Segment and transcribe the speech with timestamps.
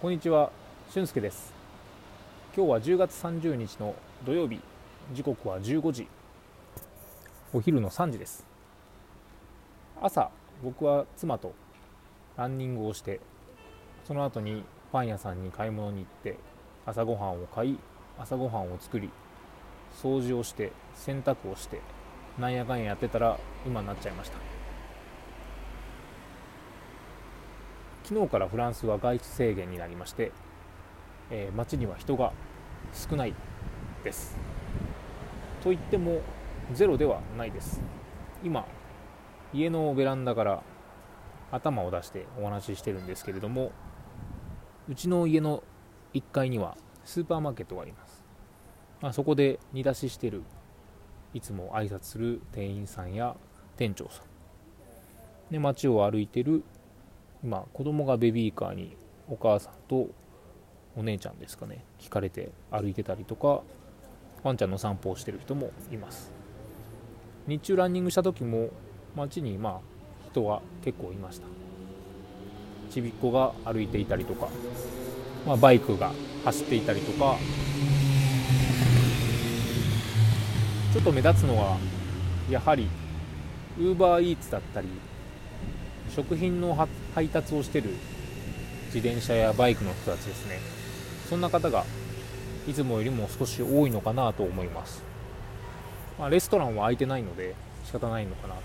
[0.00, 0.50] こんにちは、
[0.88, 1.52] 俊介です。
[2.56, 4.58] 今日は10月30日の土曜日、
[5.12, 6.08] 時刻は15時、
[7.52, 8.46] お昼の3時です。
[10.00, 10.30] 朝、
[10.64, 11.52] 僕は妻と
[12.38, 13.20] ランニングをして、
[14.06, 16.38] その後にパン屋さんに買い物に行って、
[16.86, 17.78] 朝ごはんを買い、
[18.18, 19.10] 朝ごはんを作り、
[20.02, 21.82] 掃除をして、洗濯をして、
[22.38, 24.49] なんやかんややってたら今になっちゃいました。
[28.10, 30.32] 昨日からフランスは外出制限になりまして、
[31.30, 32.32] えー街には人が
[32.92, 33.34] 少ない
[34.02, 34.36] です。
[35.62, 36.20] といっても
[36.74, 37.80] ゼロではないです。
[38.42, 38.66] 今
[39.52, 40.62] 家のベランダから
[41.52, 43.70] 頭を出してお話ししてるんですけれども
[44.88, 45.62] うちの家の
[46.12, 48.24] 1階にはスーパーマーケットがあります、
[49.00, 50.42] まあ、そこで煮出ししてる
[51.32, 53.36] いつも挨拶する店員さんや
[53.76, 54.22] 店長さ
[55.50, 56.64] んで街を歩いてる
[57.42, 58.96] 今子供がベビーカーに
[59.28, 60.08] お母さんと
[60.96, 63.62] お姉ちゃんですかね引かれて歩いてたりとか
[64.42, 66.32] ワンちゃんの散歩をしてる人もいます。
[67.46, 68.70] 日中ランニングした時も
[69.16, 69.80] 街にまあ
[70.30, 71.46] 人が結構いました。
[72.90, 74.48] ちびっ子が歩いていたりとか、
[75.46, 76.12] まあ、バイクが
[76.44, 77.36] 走っていたりとか
[80.92, 81.78] ちょっと目立つのは
[82.50, 82.88] やはり
[83.78, 84.88] ウーバーイーツだったり
[86.14, 87.90] 食品の配達をしている
[88.86, 90.58] 自転車やバイクの人たちですね。
[91.28, 91.84] そんな方が
[92.68, 95.02] いつもよりも少し多いのかなと思います、
[96.18, 98.60] まあ、レストランは空いてないので仕方ないのかなと。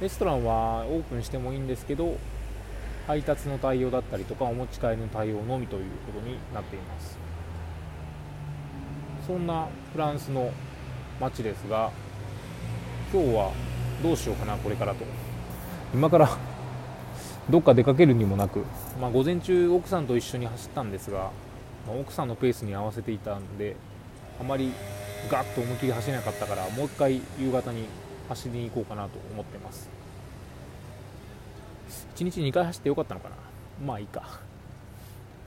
[0.00, 2.16] レストランはオープンしてもいいんですけど
[3.06, 7.18] 配達の対応だったりとかお持ち帰りの対応のみということになっています。
[9.26, 10.52] そんなフランスの
[11.20, 11.90] 街ですが
[13.12, 13.52] 今日は
[14.02, 15.04] どうしようかなこれからと。
[15.92, 16.28] 今から
[17.48, 18.64] どっか出かけるにもなく、
[19.00, 21.30] まあ、午前中奥さんと一緒に走ったんですが、
[21.86, 23.74] まあ奥さんのペースに合わせていたんで
[24.40, 24.72] あまり
[25.28, 27.86] ガッと思いっきり走れなかったからもう一回夕方に
[28.28, 29.90] 走りに行こうかなと思ってます。
[32.14, 33.34] 1日2回走ってよかったのかな。
[33.84, 34.40] まあいいか。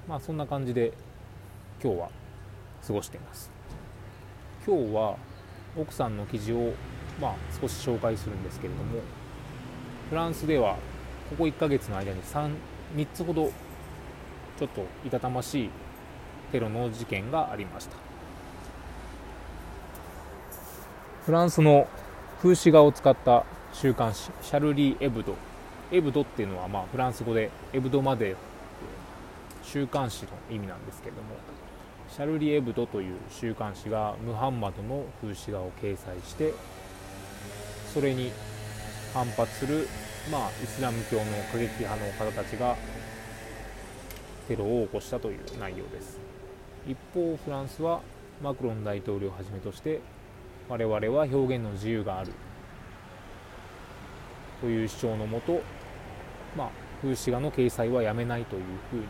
[0.10, 0.92] まあそんな感じで
[1.82, 2.10] 今日は
[2.86, 3.50] 過ごしています。
[4.68, 5.16] 今日は
[5.78, 6.74] 奥さんの記事を
[7.22, 9.00] まあ少し紹介するんですけれども
[10.10, 10.78] フランスでは
[11.30, 12.52] ここ1ヶ月の間に 3,
[12.96, 13.52] 3つほど
[14.60, 15.70] ちょっといたたましい
[16.52, 17.96] テロの事件がありました。
[21.26, 21.88] フランスの
[22.42, 25.36] 風刺画を使った週刊誌シャルリー・エブド。
[25.92, 28.36] エブドっていうのはまあフランス語でエブドまで
[29.64, 31.36] 週刊誌の意味なんですけれども
[32.10, 36.54] シャルリー・エブドという週刊誌がムハンマドの風刺画を掲載して
[37.94, 38.32] それに
[39.14, 39.88] 反発する、
[40.32, 42.76] まあ、イスラム教の過激派の方たちが
[44.48, 46.20] テロを起こしたという内容です。
[46.88, 48.02] 一方フランスは
[48.42, 50.02] マクロン大統領をはじめとして
[50.68, 52.32] 我々は表現の自由がある。
[54.62, 55.62] という主張のもと、
[56.58, 56.70] まあ、
[57.02, 59.06] 風刺画の掲載はやめないというふうに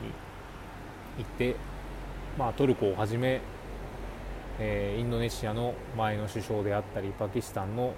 [1.18, 1.56] 言って、
[2.38, 3.40] まあ、トルコをはじめ、
[4.60, 7.94] えーインドネシアの前の首相であったりパキスタンの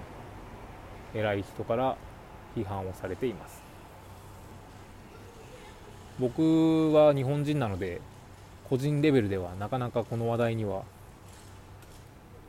[1.16, 1.96] 偉い人から
[2.54, 3.62] 批判をされています。
[6.18, 8.00] 僕は日本人なので
[8.68, 10.82] 個人レベルではなかなかこの話題には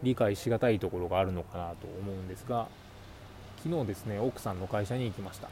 [0.04, 2.68] 理解しがたいところがあるのかなと思うんですが
[3.64, 5.50] 昨日ですね奥さんの会社に行きました。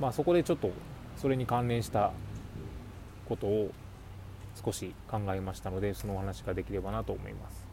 [0.00, 0.70] まあそこでちょっと
[1.16, 2.12] それに関連した
[3.28, 3.70] ことを
[4.64, 7.71] 少し考えましたのでそのお話ができればなと思います。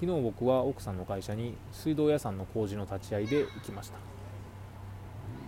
[0.00, 3.98] 昨日僕は奥さんの会社に水道屋さんの工事の立ち会いで行きました。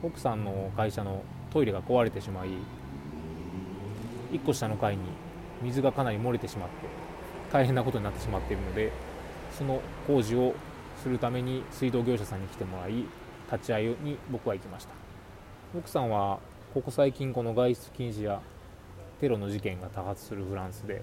[0.03, 1.23] 奥さんの会社の
[1.53, 2.49] トイレが壊れてしまい
[4.33, 5.03] 1個下の階に
[5.63, 6.75] 水がかなり漏れてしまって
[7.53, 8.91] 大変なことになってしまっているので
[9.57, 10.55] その工事を
[11.01, 13.05] するために水道業者さんに来てもらい
[13.53, 14.91] 立ち会いに僕は行きました。
[15.79, 16.41] 奥さんは
[16.75, 18.41] ここ最近この外出禁止や
[19.21, 21.03] テロの事件が多発するフランスで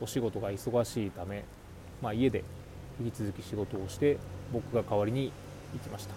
[0.00, 1.44] お仕事が忙しいため、
[2.00, 2.42] まあ、家で
[3.00, 4.18] 引き続き仕事をして
[4.52, 5.32] 僕が代わりに
[5.74, 6.14] 行きました。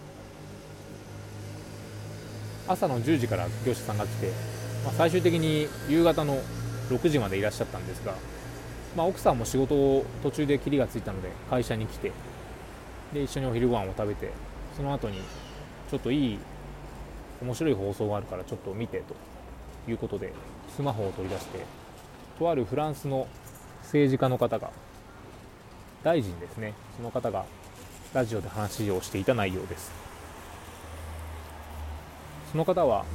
[2.70, 4.28] 朝の10時から業者さんが来て、
[4.86, 6.38] まあ、最終的に夕方の
[6.90, 8.14] 6時までいらっしゃったんですが、
[8.96, 12.12] まあ、奥さんも仕事を途中で切りがついたので会社に来て
[13.12, 14.30] で一緒にお昼ご飯を食べて
[14.78, 15.20] その後に
[15.90, 16.40] ちょっといい
[17.42, 19.16] 面白い放送があるからちょっと見てと
[19.90, 20.32] いうことで
[20.76, 21.60] スマホを取り出して
[22.38, 23.28] とあるフランスの
[23.82, 24.70] 政治家の方が
[26.02, 26.74] 大臣ですね。
[26.96, 27.46] その方が
[28.14, 29.92] ラジオで話をしていた内容です。
[32.52, 33.06] その方は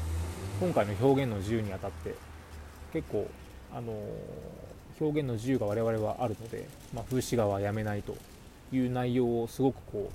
[0.61, 2.15] 今回の表現の自由にあたって
[2.93, 3.27] 結構
[3.75, 3.93] あの
[5.01, 8.15] 表現の自由が我々はあるので、まあ、風刺画はやめないと
[8.71, 10.11] いう内容をすごくこ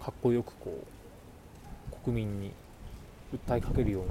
[0.00, 0.82] うかっこよくこ
[1.90, 2.52] う国民に
[3.34, 4.08] 訴えかけるように、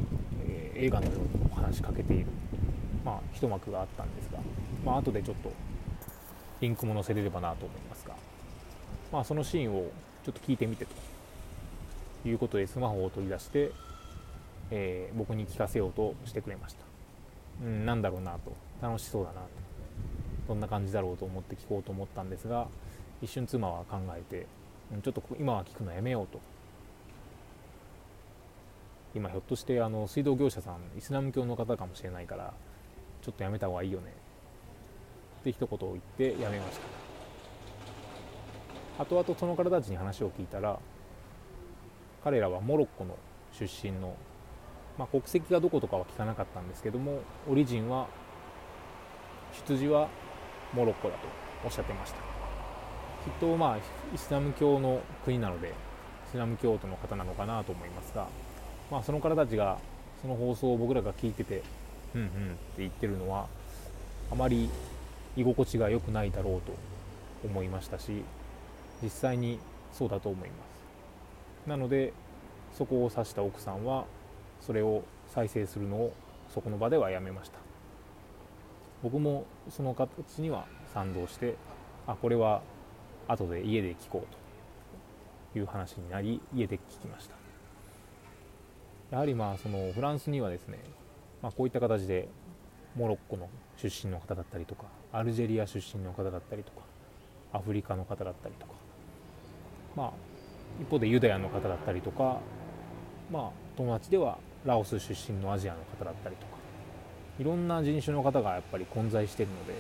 [0.48, 2.28] えー、映画のようにお話しかけている、
[3.04, 4.40] まあ、一幕があったんですが、
[4.86, 5.52] まあ後でちょっと
[6.62, 8.16] リンクも載せれればなと思いますが、
[9.12, 9.92] まあ、そのシーンを
[10.24, 10.86] ちょっと聞いてみて
[12.24, 13.72] ということでスマホを取り出して、
[14.70, 16.84] えー、僕に聞かせようとしてくれました、
[17.64, 18.56] うん、なんだろうなと。
[18.82, 19.48] 楽しそうだなと。
[20.48, 22.68] どんな感じだろうと思って聞こうと思ったんですが
[23.22, 24.48] 一瞬妻は考えて
[25.04, 26.40] ちょっと今は聞くのやめようと。
[29.14, 32.54] 今ひょっとしてあの水道業者さんイスラム教の方かもしれないから
[33.22, 34.14] ちょっとやめた方がいいよね。
[35.42, 35.98] って一言言っ
[36.36, 36.80] てやめまし
[38.98, 39.04] た。
[39.04, 40.78] 後々その方たちに話を聞いたら
[42.24, 43.18] 彼らはモロッコの
[43.52, 44.16] 出身の、
[44.98, 48.08] まあ、国籍がどことかは聞かなかったんですけどもオリジンは
[49.68, 50.08] 出自は
[50.74, 51.22] モロッコだと
[51.66, 52.18] おっしゃってました。
[52.18, 52.24] きっ
[53.40, 53.82] とまあイ
[54.18, 55.72] スラム教の国なのでイ
[56.32, 58.28] スラム教徒の方なのかなと思いますが
[58.92, 59.80] まあ、その方たちが
[60.22, 61.64] その放送を僕らが聞いてて
[62.14, 62.38] うんうんって
[62.80, 63.48] 言ってるのは
[64.30, 64.70] あまり
[65.36, 66.74] 居心地が良くないだろうと
[67.44, 68.24] 思いましたし
[69.02, 69.60] 実際に
[69.94, 70.56] そうだと思いま
[71.66, 71.70] す。
[71.70, 72.14] なので
[72.74, 74.06] そこを指した奥さんは
[74.62, 76.14] それを再生するのを
[76.54, 77.60] そこの場ではやめました。
[79.04, 81.56] 僕もその形には賛同して
[82.08, 82.62] あこれは
[83.28, 87.36] 後で家で聞こうという話になり家で聞きました。
[89.12, 90.80] やはりまあそのフランスにはですね、
[91.42, 92.30] まあ、こういった形で
[92.96, 94.84] モロッコの出身の方だったりとか
[95.14, 96.82] アルジェリア出身の方だったりとか
[97.54, 98.74] アフリカの方だったりとか
[99.96, 100.12] まあ
[100.82, 102.40] 一方でユダヤの方だったりとか
[103.32, 106.52] まあ友達ではラオス出身のアジアの方だったりとか
[107.40, 109.74] いろんな人種の方がやっぱり混在してるので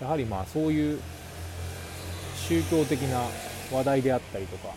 [0.00, 1.00] やはりまあそういう
[2.36, 3.22] 宗教的な
[3.72, 4.74] 話題であったりとか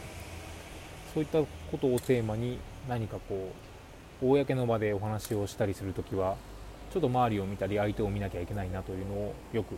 [1.14, 2.58] そういったことをテーマに
[2.88, 3.52] 何かこ
[4.22, 6.36] う公の場でお話をしたりする時は
[6.90, 9.76] ちょっと周りを見たり相手を見なきゃいけないなというのをよく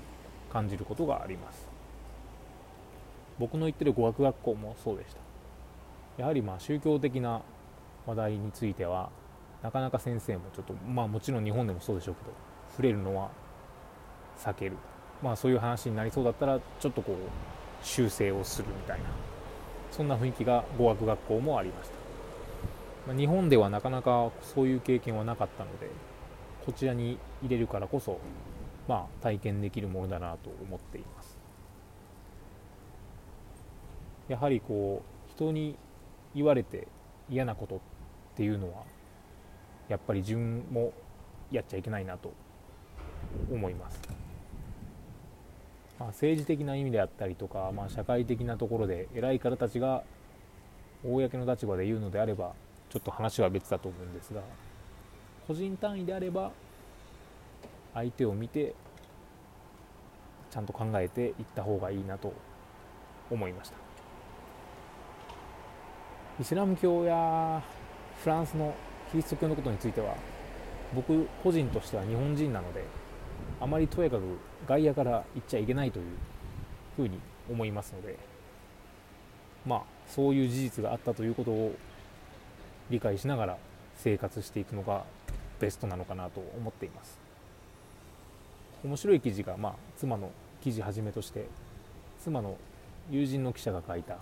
[0.52, 1.68] 感じることがあります。
[3.40, 5.20] 僕の行ってる語学学校もそうでした。
[6.22, 7.42] やはりまあ宗教的な
[8.06, 9.10] 話題については
[9.64, 12.32] なかなか先生もちょっとまあもちろん日本でもそうでしょうけど
[12.72, 13.30] 触れるのは
[14.38, 14.78] 避ける。
[15.22, 19.06] まあそういう話になりそうだったらちょっとこう修正をするみたいな。
[19.92, 21.96] そんな雰囲気が語学学校もありました。
[23.08, 25.90] ま日本ではなかなかそういう経験はなかったので
[26.66, 28.20] こちらに入れるからこそ、
[28.88, 31.38] まあ、体験できるものだなと思っています。
[34.28, 35.76] やはりこう人に
[36.34, 36.88] 言われて
[37.30, 37.80] 嫌なことっ
[38.36, 38.84] ていうのは
[39.90, 40.94] やっぱり自分も
[41.52, 42.34] やっちゃいけないなと
[43.52, 44.00] 思います、
[46.00, 50.04] まあ、政治的な意味であったりとか、まあ、社会的なところで偉い方たちが
[51.04, 52.54] 公の立場で言うのであれば
[52.90, 54.42] ちょっと話は別だと思うんですが
[55.52, 56.50] 個人単位であれば
[57.94, 58.74] 相手を見て
[60.50, 62.34] ちゃんと考えていった方がいいなと
[63.30, 63.76] 思いました。
[66.40, 67.62] イスラム教や
[68.24, 68.74] フランスの
[69.12, 70.16] キリスト教のことについては
[70.96, 72.86] 僕個人としては日本人なので
[73.60, 74.22] あまりとやかく
[74.66, 76.06] 外野から言っちゃいけないという
[76.96, 78.18] ふうに思いますので
[79.66, 81.76] まあそういう事実があったということを
[82.90, 83.58] 理解しながら
[83.98, 85.04] 生活していくのが
[85.62, 87.18] ベストなのかなと思っています
[88.84, 91.46] 面白い記事が、まあ、妻の記事はじめとして
[92.24, 92.58] 妻の
[93.10, 94.18] 友人の記者が書いた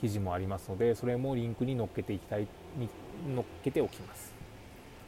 [0.00, 2.46] 記事もありますのでそれもリンクに載っけていきたい
[2.76, 2.88] に
[3.34, 4.32] 載っけておきます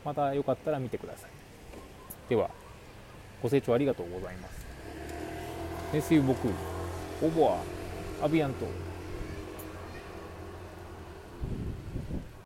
[0.05, 1.31] またよかったら見てください
[2.29, 2.51] では
[3.43, 4.69] ご清聴ありがとうございます
[5.93, 6.53] Merci beaucoup.
[7.23, 7.57] Au revoir.
[8.23, 8.88] À bientôt.